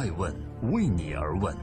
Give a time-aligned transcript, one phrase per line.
[0.00, 0.34] 爱问
[0.72, 1.54] 为你而问。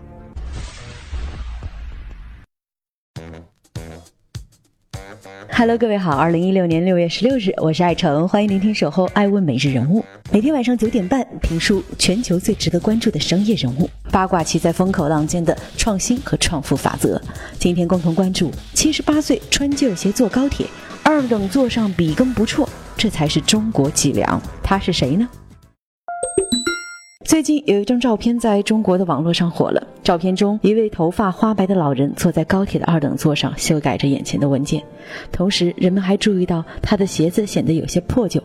[5.51, 10.05] Hello，各位好，二零一六年六月十六日，我是爱成，欢迎聆听守候爱问每日人物。
[10.31, 17.19] 每天晚上九点半，评述全球最值得关注的商业人物，八卦其在风口浪尖的创新和创富法则。
[17.57, 20.67] 今天共同关注：七十八岁穿旧鞋坐高铁，
[21.01, 24.39] 二等座上笔耕不辍，这才是中国脊梁。
[24.61, 25.27] 他是谁呢？
[27.37, 29.87] 最近有一张照片在中国的网络上火了。
[30.01, 34.81] 照片中，一位头发花白的老人坐在高铁的二等座上，修改着眼前的文件。
[35.31, 38.41] 同时，人们还注意到他的鞋子显得有些破旧。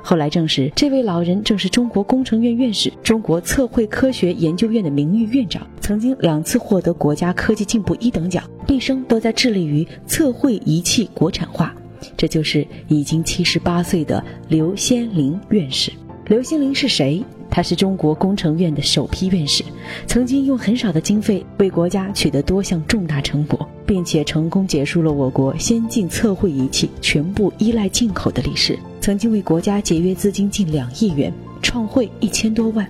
[0.00, 11.74] 后来证实，这位老人正是中国工程院院士、中国测绘科学研究院的名誉院长，曾经两次获得国家科技进步一等奖，毕生都在致力于测绘仪器国产化。
[12.16, 15.90] 这就是已经七十八岁的刘先林院士。
[16.28, 17.24] 刘先林是谁？
[17.48, 19.62] 他是中国工程院的首批院士，
[20.08, 28.76] 曾经用很少的经费为国家取得多项重大成果，并且成功结束了我国先进测绘仪器全部依赖进口的历史。
[29.00, 31.32] 曾经为国家节约资金近两亿元，
[31.62, 32.84] 创汇一千多万。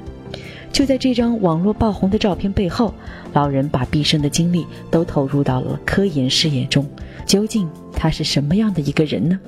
[0.73, 2.95] 就在这张网络爆红的照片背后，
[3.35, 6.87] 老人把毕生的精力都投入到了科研事业中。
[7.27, 9.39] 究竟他是什么样的一个人呢？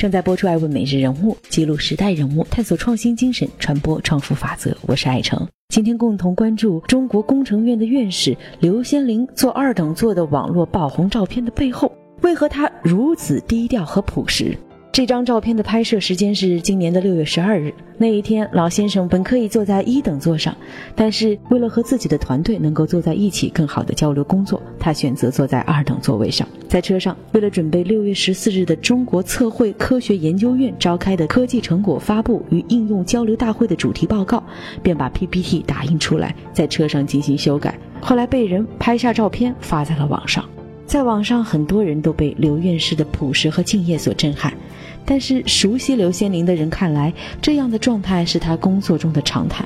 [0.00, 4.74] 正在播出《爱问每日人物》，记录时代人物，探索创新精神，传播创富法则。
[4.86, 14.56] 我是爱成，今天共同关注中国工程院的院士刘先林坐二等座的网络爆红照片的背后，为何他如此低调和朴实？
[14.92, 17.72] 这张照片的拍摄时间是今年的六月十二日。
[17.96, 20.56] 那一天，老先生本可以坐在一等座上，
[20.96, 26.46] 但是为了和自己的团队能够坐在一起，更好的交流工作，他选择坐在二等座位上。
[26.66, 34.42] 在车上，为了准备六月十四日的中国测绘科学研究院召开的科技成果发布与应用交流大会的主题报告，
[34.82, 37.78] 便把 PPT 打印出来，在车上进行修改。
[38.00, 40.44] 后来被人拍下照片发在了网上。
[40.84, 44.52] 在网上，很多人都被刘院士的朴实和敬业所震撼。
[45.10, 47.12] 但是，熟悉刘先林的人看来，
[47.42, 49.64] 这样的状态是他工作中的常态。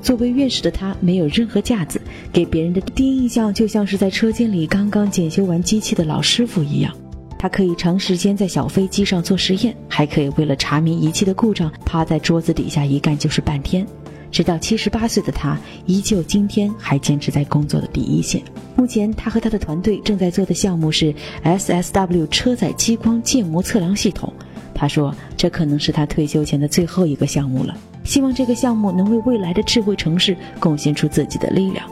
[0.00, 2.00] 作为院士的他，没有任何架子，
[2.32, 6.96] 给别人的第一印象就像是在车间里刚刚检修完机器的老师傅一样。
[7.38, 13.86] 他可以长时间在小飞机上做实验，还可以为了查明仪器的故障，趴在桌子底下一干就是半天。
[14.30, 18.40] 直到七十八岁的他，依旧今天还坚持在工作的第一线。
[18.74, 21.14] 目前，他和他的团队正在做的项目是
[21.44, 24.32] SSW 车载激光建模测量系统。
[24.78, 27.74] 他说，这可能是他退休前的最后一个项目了。
[28.04, 31.84] 希望这个项目能为未来的智慧城市贡献出自己的力量。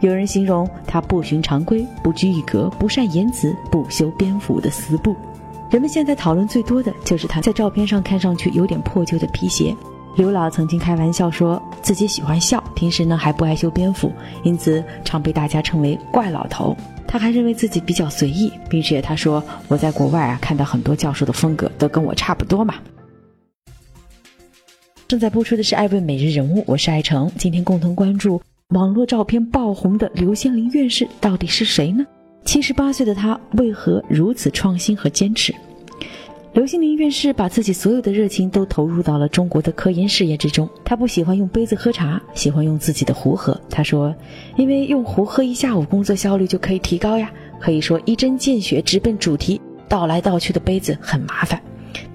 [0.00, 5.14] 有人形容他不循常规、不拘一格、不善言辞、不修边幅的死步。
[5.70, 9.74] 人们现在讨论最多的就是他在照片上看上去有点破旧的皮鞋。
[10.16, 16.76] 刘老曾经开玩笑说自己喜欢笑，平时呢还不爱修边幅，因此常被大家称为“怪老头”。
[17.12, 22.76] 他还认为自己比较随意，并且他说：“我在国外啊看到很多教授的风格都跟我差不多嘛。”
[25.06, 32.02] 正在播出的是《爱问每日人物》，我是爱成，今天共同关注网络照片爆红的刘先林院士到底是谁呢？
[32.46, 35.54] 七十八岁的他为何如此创新和坚持？
[36.52, 40.68] 刘新林院士把自己所有的热情都投入到了中国的科研事业之中。
[40.84, 43.58] 他不喜欢用杯子喝茶，喜欢用自己的壶喝。
[43.70, 44.14] 他说
[44.56, 47.32] ：“因为用壶喝一下午，工作效率就可以提高呀。
[47.58, 49.58] 可以说一针见血，直奔主题。
[49.88, 51.58] 倒来倒去的杯子很麻烦。”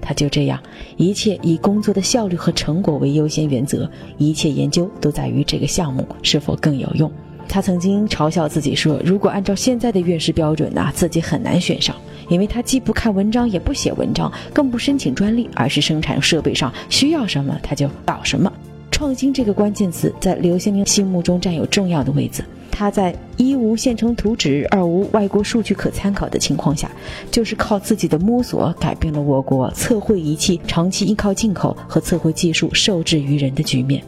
[0.00, 0.62] 他就这样，
[0.96, 7.10] 一切以工作的效率和成果为优先原则，一切研究都在于这个项目是否更有用。
[7.48, 11.96] 他曾经嘲笑自己说：“如果按照现在的院士标准呐，自己很难选上。”
[12.28, 18.52] 因为他既不看文章，也不写文章，更不申请专利，而是生产设备上需要什么他就搞什么。
[18.90, 22.44] 创新这个关键词在刘先林心目中占有重要的位置。
[22.70, 26.90] 他在一无现成图纸，二无外国数据可参考的情况下，
[27.30, 34.02] 就是靠自己的摸索，改变了我国测绘仪器长期依靠进口和测绘技术受制于人的局面。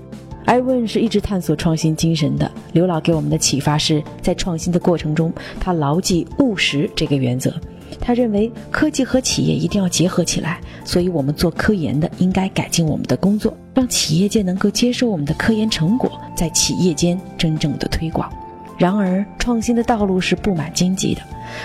[0.44, 2.50] 艾问是一直探索创新精神的。
[2.72, 7.52] 刘老给我们的启发是在创新的过程中，他牢记务实这个原则。
[7.98, 18.31] 他认为科技和企业一定要结合起来，所以我们做科研的应该改进我们的工作，让企业界能够接受我们的科研成果，在企业间真正的推广。
[18.78, 21.20] 然而，创新的道路是布满荆棘的。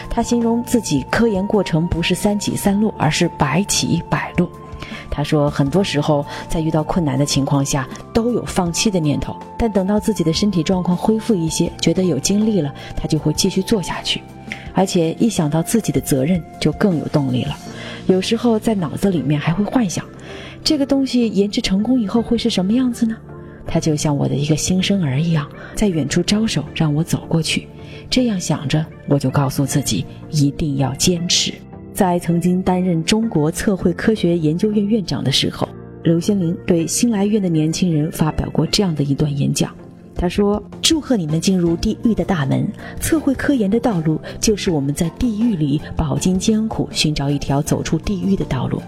[0.09, 4.49] 他形容自己科研过程不是三起三落，而是百起百落。
[5.09, 14.21] 他说，很多时候在遇到困难的情况下，都有放弃的念头，但等到自己的身体状况恢复一些，觉得有精力了，他就会继续做下去。
[14.75, 17.57] 而且一想到自己的责任，就更有动力了。
[18.05, 20.05] 有时候在脑子里面还会幻想，
[20.63, 23.15] 这个东西研制成功以后会是什么样子呢？
[23.65, 27.67] 他就像我的一个新生儿一样，在远处招手让我走过去。
[28.09, 31.51] 这样想着，我就告诉自己一定要坚持。
[31.91, 35.67] 在曾经担任中国测绘科学研究院院长的时候，
[36.03, 39.73] 刘先林对新来院的年轻人发表过这样的一段演讲。
[40.17, 42.67] 他说：“祝贺你们进入地狱的大门，
[43.01, 48.81] 测绘科研的道路就是我们在地狱里饱经艰苦，寻找一条走出地狱的道路。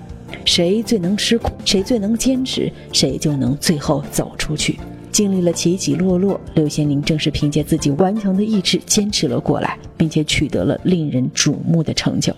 [0.45, 4.79] 谁最能吃苦，谁最能坚持，谁就能最后走出去。”
[5.11, 12.31] 经历了起起落落，刘先林正是凭借自己顽强的意志坚持了过来，并且取得了令人瞩目的成就。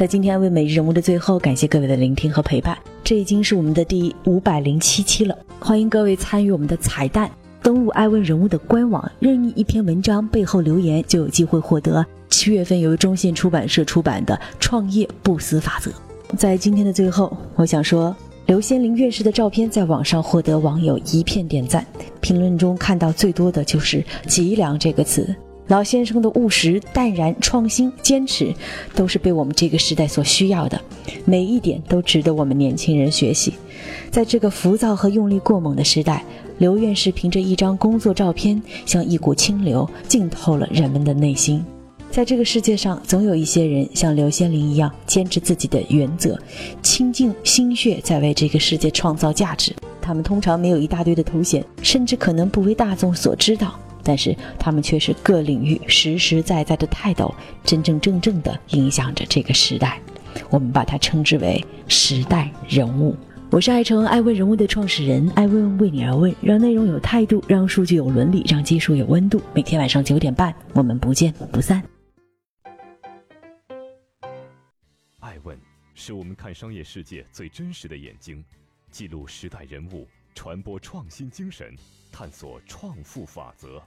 [0.00, 2.74] 在今天为每日人物的最后，感谢各位的聆听和陪伴。
[3.04, 7.30] 这已经是我们的第五百零七期了，欢迎各位参与我们的彩蛋，
[7.62, 15.90] 登录爱问人物的官网，任意一篇文章背后留言，就有机会获得七月份由中信出版社出版的《创业不死法则》。
[16.34, 21.86] 在今天的最后，我想说，刘先林院士的照片在网上获得网友一片点赞，
[22.22, 25.36] 评论中看到最多的就是“脊梁”这个词。
[25.70, 28.52] 老先生的务实、淡然、创新、坚持，
[28.92, 30.80] 都是被我们这个时代所需要的，
[31.24, 33.54] 每一点都值得我们年轻人学习。
[34.10, 36.24] 在这个浮躁和用力过猛的时代，
[36.58, 41.64] 刘院士凭着一张工作照片，像一股清流，浸透了人们的内心。
[42.10, 46.36] 在这个世界上，总有一些人像刘先林一样，坚持自己的原则，
[46.82, 49.72] 倾尽心血在为这个世界创造价值。
[50.02, 53.78] 他们通常没有一大堆的头衔，甚至可能不为大众所知道。
[54.10, 60.00] 但是他们却是各领域实实在在的泰斗，真真正正的影响着这个时代。
[60.50, 63.16] 我们把它称之为时代人物。
[63.52, 69.40] 我是爱成爱问人物的创始人，爱问为你而问，让内容有态度，让数据有伦理，让技术有温度。
[69.54, 71.80] 每天晚上九点半，我们不见不散。
[75.20, 75.56] 爱问
[75.94, 78.44] 是我们看商业世界最真实的眼睛，
[78.90, 81.72] 记录时代人物，传播创新精神。
[82.12, 83.80] 探索创富法则。